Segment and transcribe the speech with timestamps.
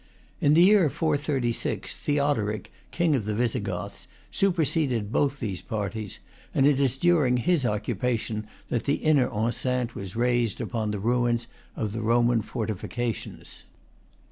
[0.39, 6.21] In the year 436, Theodoric, King of the Visigoths, superseded both these parties;
[6.55, 10.97] and it is during his oc cupation that the inner enceinte was raised upon the
[10.99, 11.45] ruins
[11.75, 13.65] of the Roman fortifications.